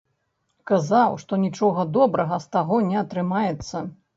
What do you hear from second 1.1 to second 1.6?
што